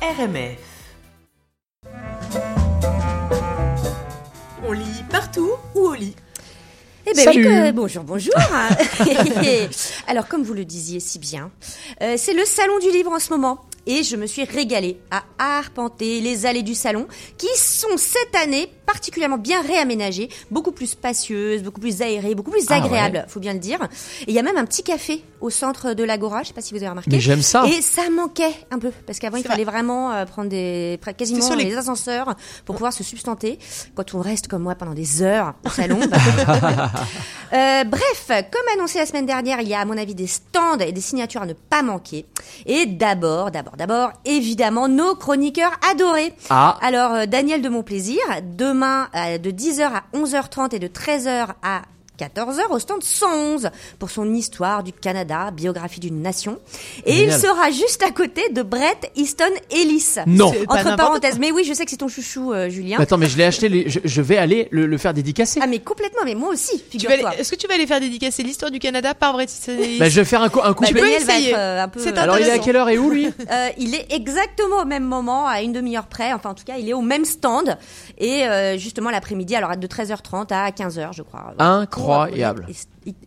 [0.00, 0.58] RMF.
[4.66, 6.14] On lit partout ou au lit?
[7.06, 7.38] Eh ben Salut.
[7.38, 8.34] oui, que- bonjour, bonjour.
[10.06, 11.50] Alors, comme vous le disiez si bien,
[12.02, 13.60] euh, c'est le salon du livre en ce moment.
[13.86, 17.06] Et je me suis régalée à arpenter les allées du salon,
[17.38, 22.64] qui sont cette année particulièrement bien réaménagées, beaucoup plus spacieuses, beaucoup plus aérées, beaucoup plus
[22.68, 23.78] Ah agréables, faut bien le dire.
[24.22, 26.60] Et il y a même un petit café au centre de l'Agora, je sais pas
[26.60, 27.10] si vous avez remarqué.
[27.10, 27.64] Mais j'aime ça.
[27.66, 31.54] Et ça manquait un peu, parce qu'avant il fallait vraiment euh, prendre des, quasiment sur
[31.56, 32.34] les- les ascenseurs
[32.64, 33.58] pour pouvoir se substanter.
[33.94, 36.90] Quand on reste comme moi pendant des heures au salon, bah,
[37.52, 40.78] euh, bref, comme annoncé la semaine dernière, il y a à mon avis des stands
[40.78, 42.26] et des signatures à ne pas manquer.
[42.66, 46.34] Et d'abord, d'abord, d'abord, évidemment, nos chroniqueurs adorés.
[46.50, 46.78] Ah.
[46.80, 51.82] Alors, euh, Daniel de Montplaisir, demain euh, de 10h à 11h30 et de 13h à
[52.18, 56.58] 14h au stand 111 pour son histoire du Canada, biographie d'une nation.
[57.06, 57.28] Et Génial.
[57.36, 60.16] il sera juste à côté de Brett Easton Ellis.
[60.26, 60.52] Non.
[60.68, 61.38] Entre parenthèses.
[61.38, 62.96] Mais oui, je sais que c'est ton chouchou, euh, Julien.
[62.98, 65.60] Mais Attends, mais je l'ai acheté, les- je, je vais aller le, le faire dédicacer.
[65.62, 67.36] Ah mais complètement, mais moi aussi, figure-toi.
[67.36, 70.08] Est-ce que tu vas aller faire dédicacer l'histoire du Canada par Brett Easton Ellis Bah,
[70.08, 71.18] je vais faire un, coup- un Bah, couplet.
[71.20, 72.00] va être euh, un peu.
[72.00, 74.82] C'est euh, Alors, il est à quelle heure et où, lui Euh, il est exactement
[74.82, 76.32] au même moment, à une demi-heure près.
[76.32, 77.78] Enfin, en tout cas, il est au même stand.
[78.18, 81.54] Et euh, justement, l'après-midi, alors de 13h30 à 15h, je crois.
[81.58, 82.07] Incroyable.
[82.08, 82.72] Euh,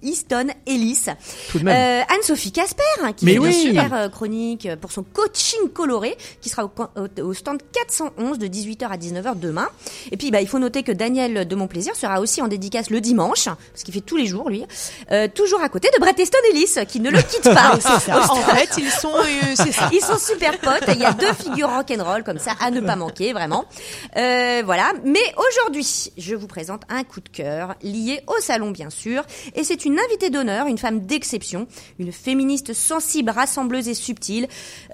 [0.01, 1.05] Easton Ellis.
[1.51, 1.75] Tout de même.
[1.75, 3.47] Euh, Anne-Sophie Casper, hein, qui Mais oui.
[3.47, 7.59] une super euh, chronique pour son coaching coloré, qui sera au, can- au- au stand
[7.73, 9.67] 411 de 18h à 19h demain.
[10.11, 13.01] Et puis, bah, il faut noter que Daniel de Montplaisir sera aussi en dédicace le
[13.01, 14.63] dimanche, parce qu'il fait tous les jours, lui,
[15.11, 17.77] euh, toujours à côté de Brett Easton Ellis, qui ne le quitte pas.
[18.31, 19.89] En fait, ils sont, euh, ça.
[19.93, 20.83] Ils sont super potes.
[20.93, 23.65] Il y a deux figures rock'n'roll comme ça à ne pas manquer, vraiment.
[24.17, 24.93] Euh, voilà.
[25.03, 29.23] Mais aujourd'hui, je vous présente un coup de cœur lié au salon, bien sûr.
[29.55, 31.65] Et c'est une invitée d'honneur, une femme d'exception,
[31.97, 34.47] une féministe sensible, rassembleuse et subtile.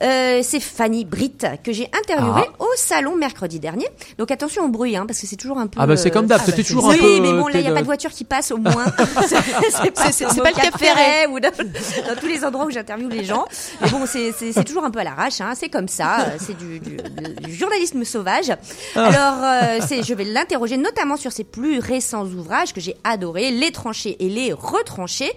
[0.04, 2.64] Euh, c'est Fanny Britt que j'ai interviewée Ah.
[2.64, 3.88] au salon mercredi dernier.
[4.20, 5.80] Donc attention au bruit, hein, parce que c'est toujours un peu.
[5.82, 7.48] Ah, bah, c'est euh, comme d'hab, ah, t'es bah, toujours un peu, Oui, mais bon,
[7.48, 8.86] euh, là, il n'y a pas de- voiture qui passe au moins.
[9.28, 11.26] c'est pas, pas le Cap Ferret.
[11.32, 13.46] ou dans, dans tous les endroits où j'interviewe les gens.
[13.82, 15.54] Mais bon, c'est- toujours un peu à l'arrache, hein.
[15.56, 16.98] c'est comme ça, euh, c'est du, du-
[17.44, 18.52] du journalisme sauvage.
[18.96, 23.50] Alors, euh, c'est- je vais l'interroger notamment sur ses plus récents ouvrages que j'ai adorés,
[23.52, 25.32] Les tranchés et les retranchés.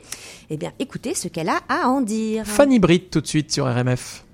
[0.51, 2.45] Eh bien, écoutez ce qu'elle a à en dire.
[2.47, 4.25] Fanny Britt, tout de suite sur RMF.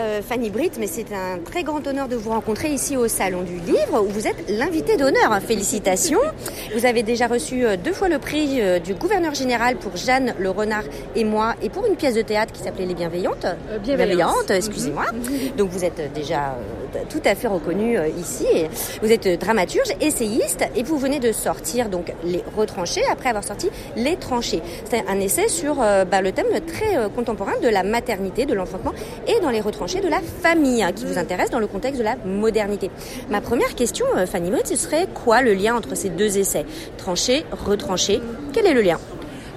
[0.00, 3.42] Euh, Fanny Britt, mais c'est un très grand honneur de vous rencontrer ici au Salon
[3.42, 5.38] du Livre où vous êtes l'invité d'honneur.
[5.46, 6.20] Félicitations.
[6.74, 10.34] Vous avez déjà reçu euh, deux fois le prix euh, du gouverneur général pour Jeanne
[10.38, 10.84] le renard
[11.14, 13.44] et moi et pour une pièce de théâtre qui s'appelait Les Bienveillantes.
[13.82, 14.48] Bienveillance.
[14.48, 15.04] excusez-moi.
[15.58, 18.46] Donc vous êtes déjà euh, tout à fait reconnu euh, ici.
[19.02, 23.70] Vous êtes dramaturge, essayiste et vous venez de sortir donc Les Retranchés après avoir sorti
[23.96, 24.62] Les Tranchés.
[24.88, 28.54] C'est un essai sur euh, bah, le thème très euh, contemporain de la maternité, de
[28.54, 28.92] l'enfantement
[29.26, 32.04] et dans les retranchés de la famille hein, qui vous intéresse dans le contexte de
[32.04, 32.90] la modernité.
[33.28, 36.64] Ma première question, Fanny Britt, ce serait quoi le lien entre ces deux essais?
[36.96, 38.20] Tranchés, retranchés,
[38.52, 38.98] quel est le lien?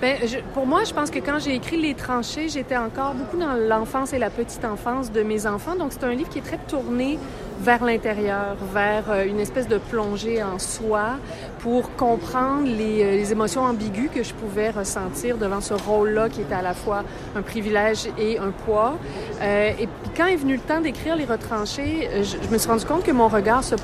[0.03, 3.37] Ben, je- pour moi, je pense que quand j'ai écrit Les tranchées, j'étais encore beaucoup
[3.37, 5.77] dans l'enfance et la petite enfance de mes enfants.
[5.77, 7.17] Donc, c'est un livre qui est très tourné
[7.59, 11.17] vers l'intérieur, vers euh, une espèce de plongée en soi
[11.59, 16.41] pour comprendre les, euh, les émotions ambiguës que je pouvais ressentir devant ce rôle-là qui
[16.41, 17.03] était à la fois
[17.35, 18.97] un privilège et un poids.
[19.41, 22.69] Euh, et puis quand est venu le temps d'écrire Les retranchés, euh, je, me suis
[22.69, 23.75] rendu compte que mon regard se,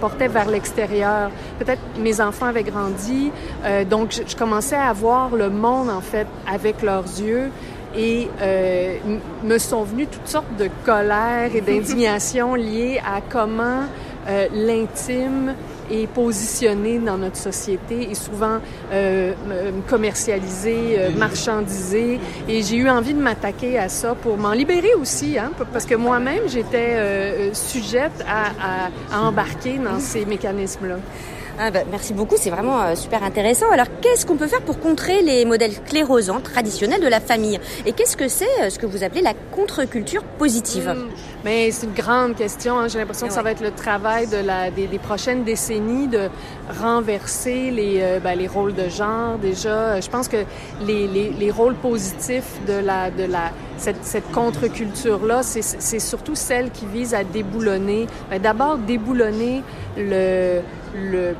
[0.00, 1.30] portait vers l'extérieur.
[1.58, 3.30] Peut-être mes enfants avaient grandi,
[3.64, 7.50] euh, donc je commençais à voir le monde en fait avec leurs yeux
[7.96, 8.96] et euh,
[9.44, 13.82] me sont venues toutes sortes de colères et d'indignation liées à comment
[14.28, 15.54] euh, l'intime
[15.90, 18.56] est positionné dans notre société et souvent
[18.90, 19.32] euh,
[19.86, 22.18] commercialisé, euh, marchandisé.
[22.48, 25.94] Et j'ai eu envie de m'attaquer à ça pour m'en libérer aussi, hein, parce que
[25.94, 30.96] moi-même, j'étais euh, sujette à- à embarquer dans ces mécanismes-là.
[31.56, 33.70] Ah bah, merci beaucoup, c'est vraiment euh, super intéressant.
[33.70, 37.60] Alors, qu'est-ce qu'on peut faire pour contrer les modèles sclérosants traditionnels de la famille?
[37.86, 40.88] Et qu'est-ce que c'est euh, ce que vous appelez la contre-culture positive?
[40.88, 41.08] Mm.
[41.44, 42.76] Mais c'est une grande question.
[42.80, 42.88] hein.
[42.88, 43.44] J'ai l'impression que ça Ouais.
[43.44, 46.28] va être le travail de la, des, des prochaines décennies de
[46.80, 49.38] renverser les, euh, ben, les rôles de genre.
[49.38, 50.38] Déjà, Euh, je pense que
[50.84, 56.34] les, les, les rôles positifs de la, de la, cette, cette contre-culture-là, c'est c'est surtout
[56.34, 58.06] celle qui vise à déboulonner.
[58.30, 59.62] Ben, D'abord, déboulonner
[59.96, 60.60] le,
[60.94, 61.34] le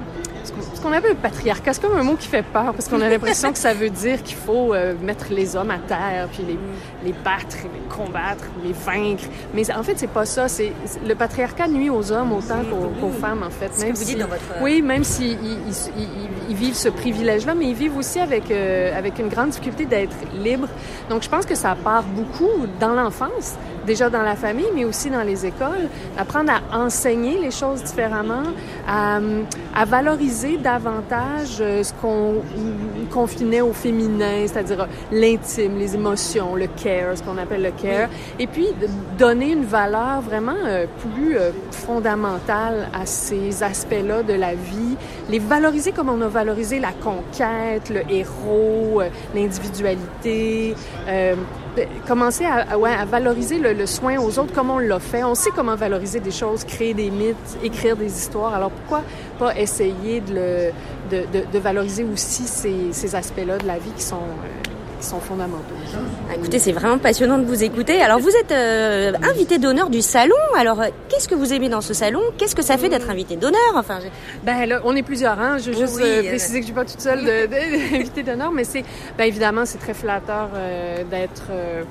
[0.44, 1.72] ce qu'on- appelle le patriarcat.
[1.72, 4.22] C'est comme un mot qui fait peur parce qu'on a l'impression que ça veut dire
[4.22, 6.58] qu'il faut euh, mettre les hommes à terre, puis les,
[7.02, 9.24] les battre, les combattre, les vaincre.
[9.54, 10.46] Mais en fait, c'est pas ça.
[10.48, 10.72] C'est
[11.06, 12.58] le patriarcat nuit aux hommes autant
[13.00, 13.68] qu'aux femmes, en fait.
[13.74, 16.74] Que Même vous dites si- dans votre- Oui, même s'ils ils, ils- ils- ils vivent
[16.74, 20.68] ce privilège-là, mais ils vivent aussi avec euh, avec une grande difficulté d'être libres.
[21.08, 23.54] Donc, je pense que ça part beaucoup dans l'enfance,
[23.86, 28.42] déjà dans la famille, mais aussi dans les écoles, apprendre à enseigner les choses différemment,
[28.88, 29.18] à,
[29.74, 32.42] à valoriser davantage euh, ce qu'on
[33.10, 38.08] confinait au féminin, c'est-à-dire l'intime, les émotions, le care, ce qu'on appelle le care,
[38.38, 38.68] et puis
[39.18, 44.96] donner une valeur vraiment euh, plus euh, fondamentale à ces aspects-là de la vie,
[45.30, 50.74] les valoriser comme on a valorisé la conquête, le héros, euh, l'individualité,
[51.08, 51.34] euh,
[52.06, 55.24] commencer à, valoriser le, le soin aux autres comme on l'a fait.
[55.24, 58.54] On sait comment valoriser des choses, créer des mythes, écrire des histoires.
[58.54, 59.02] Alors pourquoi
[59.38, 60.70] pas essayer de, le,
[61.10, 64.63] de, de- valoriser aussi ces, ces aspects-là de la vie qui sont, euh,
[65.04, 65.62] qui sont fondamentaux.
[66.30, 68.00] Ah, Écoutez, c'est vraiment passionnant de vous écouter.
[68.00, 70.34] Alors, vous êtes euh, invité d'honneur du salon.
[70.58, 72.20] Alors, euh, qu'est-ce que vous aimez dans ce salon?
[72.38, 73.60] Qu'est-ce que ça fait d'être invité d'honneur?
[73.76, 74.08] Enfin, je-
[74.46, 75.58] Ben là, on est plusieurs, hein.
[75.58, 78.50] Je veux juste oui, euh, euh, préciser que je suis pas toute seule d'invité d'honneur,
[78.50, 78.82] mais c'est,
[79.18, 81.82] ben évidemment, c'est très flatteur euh, d'être euh,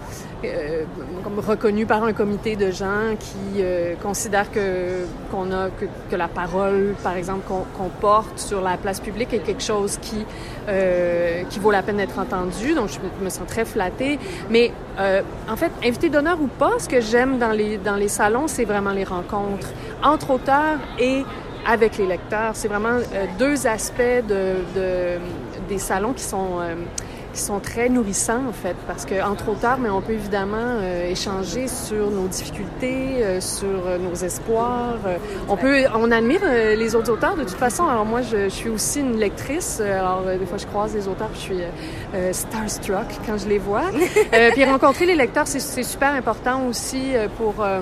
[0.44, 0.83] euh,
[1.24, 6.15] comme reconnu par un comité de gens qui euh, considèrent que qu'on a que, que
[6.15, 10.25] la parole, par exemple, qu'on, porte sur la place publique est quelque chose qui
[10.68, 12.74] euh, qui vaut la peine d'être entendu.
[12.74, 14.20] Donc, je me, sens très flattée.
[14.50, 18.08] Mais euh, en fait, invité d'honneur ou pas, ce que j'aime dans les dans les
[18.08, 19.68] salons, c'est vraiment les rencontres
[20.04, 21.24] entre auteurs et
[21.66, 22.52] avec les lecteurs.
[22.56, 25.20] C'est vraiment euh, deux aspects de, de-
[25.70, 26.76] des salons qui sont euh,
[27.34, 31.10] qui sont très nourrissants en fait, parce que entre auteurs, mais on peut évidemment euh,
[31.10, 34.98] échanger sur nos difficultés, euh, sur euh, nos espoirs.
[35.06, 35.18] Euh,
[35.50, 37.88] on peut, on admire euh, les autres auteurs de toute façon.
[37.88, 39.80] Alors moi, je, je suis aussi une lectrice.
[39.82, 43.48] Euh, Alors euh, des fois, je croise les auteurs, puis je suis starstruck quand je
[43.48, 43.84] les vois.
[44.34, 47.82] Euh, puis rencontrer les lecteurs, c'est- c'est super important aussi pour euh,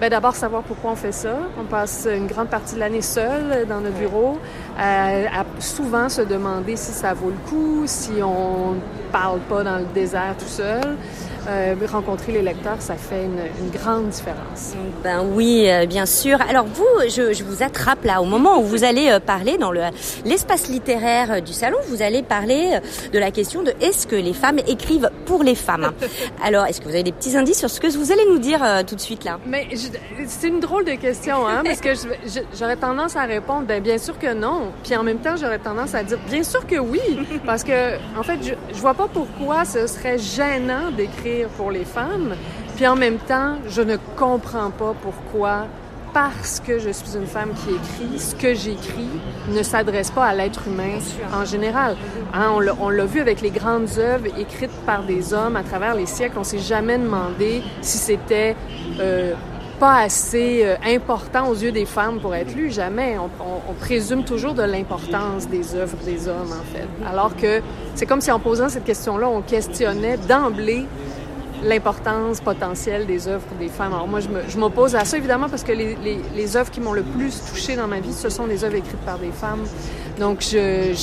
[0.00, 1.34] ben d'abord savoir pourquoi on fait ça.
[1.60, 4.38] On passe une grande partie de l'année seul dans notre bureau,
[4.78, 8.76] euh, à souvent se demander si ça vaut le coup, si on
[9.12, 10.80] parle pas dans le désert tout seul.
[11.48, 14.74] Euh, rencontrer les lecteurs, ça fait une, une grande différence.
[15.02, 16.38] Ben oui, euh, bien sûr.
[16.46, 19.70] Alors vous, je, je vous attrape là au moment où vous allez euh, parler dans
[19.70, 19.80] le
[20.26, 21.78] l'espace littéraire euh, du salon.
[21.88, 25.54] Vous allez parler euh, de la question de est-ce que les femmes écrivent pour les
[25.54, 25.92] femmes?
[26.44, 28.62] Alors, est-ce que vous avez des petits indices sur ce que vous allez nous dire
[28.62, 29.38] euh, tout de suite là?
[29.46, 29.68] Mais
[30.26, 31.90] c'est une drôle de question, hein, parce que
[32.58, 34.67] j'aurais tendance à répondre, ben bien sûr que non.
[34.84, 37.00] Puis en même temps, j'aurais tendance à dire, bien sûr que oui,
[37.46, 41.84] parce que en fait, je, je vois pas pourquoi ce serait gênant d'écrire pour les
[41.84, 42.34] femmes.
[42.76, 45.66] Puis en même temps, je ne comprends pas pourquoi.
[46.14, 49.10] Parce que je suis une femme qui écrit, ce que j'écris
[49.50, 50.98] ne s'adresse pas à l'être humain
[51.34, 51.96] en général.
[52.32, 52.50] Hein,
[52.80, 56.38] on l'a- vu avec les grandes œuvres écrites par des hommes à travers les siècles.
[56.38, 58.56] On s'est jamais demandé si c'était
[58.98, 59.34] euh,
[59.78, 63.16] pas assez euh, important aux yeux des femmes pour être lu, jamais.
[63.18, 66.86] On, on- on présume toujours de l'importance des œuvres des hommes, en fait.
[67.06, 67.60] Alors que
[67.94, 70.86] c'est comme si en posant cette question-là, on questionnait d'emblée
[71.64, 73.92] l'importance potentielle des œuvres des femmes.
[73.92, 76.92] Alors moi, je m'oppose à ça, évidemment, parce que les, les, les œuvres qui m'ont
[76.92, 79.64] le plus touchée dans ma vie, ce sont des œuvres écrites par des femmes.
[80.18, 80.94] Donc, j'ai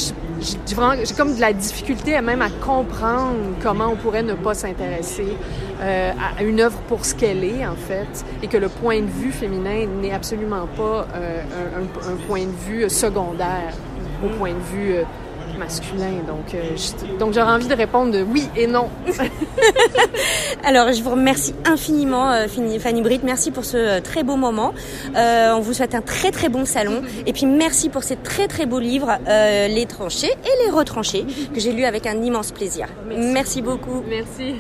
[1.16, 5.38] comme de la difficulté même à comprendre comment on pourrait ne pas s'intéresser
[5.82, 9.08] euh, à, une œuvre pour ce qu'elle est, en fait, et que le point de
[9.08, 11.44] vue féminin n'est absolument pas euh,
[12.08, 13.74] un point de vue secondaire
[14.24, 15.04] au point de vue euh,
[15.58, 16.22] masculin.
[16.28, 18.90] Donc, euh, je- donc j'aurais envie de répondre de oui et non.
[20.64, 23.24] Alors, je vous remercie infiniment, euh, Fanny Britt.
[23.24, 24.74] Merci pour ce euh, très beau moment.
[25.16, 27.02] Euh, on vous souhaite un très très bon salon.
[27.26, 31.26] Et puis, merci pour ces très très beaux livres, euh, Les tranchés et Les retranchés,
[31.54, 32.88] que j'ai lu avec un immense plaisir.
[33.08, 34.04] Merci, beaucoup.
[34.10, 34.56] Merci.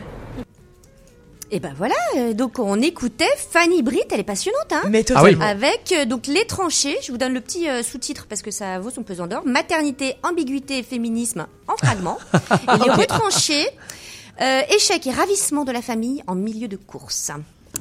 [1.51, 4.81] Et ben voilà, euh, donc on écoutait Fanny Britt, elle est passionnante, hein.
[4.89, 5.37] Mais Ah oui.
[5.39, 8.79] avec euh, donc les tranchées, je vous donne le petit euh, sous-titre parce que ça
[8.79, 13.67] vaut son pesant d'or, maternité, ambiguïté et féminisme en fragments, et les retranchés,
[14.41, 17.31] euh, échec et ravissement de la famille en milieu de course.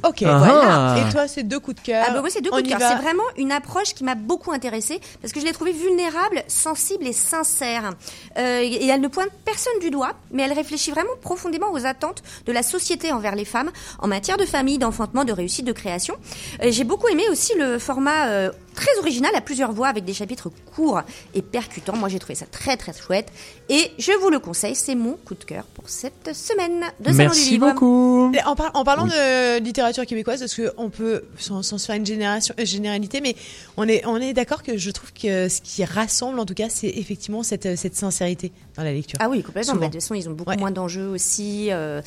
[0.03, 0.39] Ok, Ah.
[0.39, 0.97] voilà.
[0.99, 2.05] Et toi, c'est deux coups de cœur.
[2.09, 2.91] Ah bah moi c'est deux On coups de cœur.
[2.91, 7.07] C'est vraiment une approche qui m'a beaucoup intéressée parce que je l'ai trouvée vulnérable, sensible
[7.07, 7.93] et sincère.
[8.39, 12.23] Euh, et elle ne pointe personne du doigt, mais elle réfléchit vraiment profondément aux attentes
[12.47, 13.71] de la société envers les femmes
[14.01, 16.15] en matière de famille, d'enfantement, de réussite, de création.
[16.63, 20.51] J'ai beaucoup aimé aussi le format euh, très original à plusieurs voix avec des chapitres
[20.75, 21.03] courts
[21.35, 21.97] et percutants.
[21.97, 23.29] Moi, j'ai trouvé ça très très chouette
[23.69, 24.75] et je vous le conseille.
[24.75, 27.71] C'est mon coup de cœur pour cette semaine de Salon du Merci Livre.
[27.73, 28.33] beaucoup.
[28.45, 32.05] En, par- en parlant de littérature québécoise, parce qu'on peut, sans, sans se faire une
[32.07, 33.37] génération, euh, généralité, mais
[33.77, 36.69] on est, on est d'accord que je trouve que ce qui rassemble, en tout cas,
[36.69, 39.19] c'est effectivement cette, cette sincérité dans la lecture.
[39.23, 39.75] Ah oui, complètement.
[39.75, 39.81] Souvent.
[39.81, 40.57] Bah, de toute façon, ils ont beaucoup Ouais.
[40.57, 41.69] moins d'enjeux aussi.
[41.71, 42.03] euh,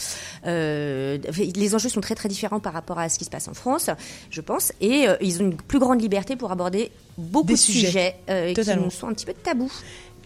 [0.46, 1.18] euh,
[1.56, 3.90] les enjeux sont très très différents par rapport à ce qui se passe en France,
[4.30, 4.72] je pense.
[4.82, 7.88] Et euh, ils ont une plus grande liberté pour aborder beaucoup Des de sujets.
[7.88, 9.72] sujets, euh, qui nous sont un petit peu tabous.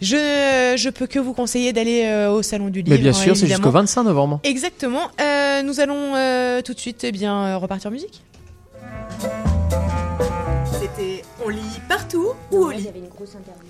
[0.01, 2.95] Je, je peux que vous conseiller d'aller euh, au salon du livre.
[2.95, 4.39] Mais bien sûr, c'est jusqu'au 25 novembre.
[4.43, 5.11] Exactement.
[5.21, 8.23] Euh, nous allons euh, tout de suite eh bien repartir en musique.
[10.79, 13.69] C'était On lit partout ou au lit une grosse interview.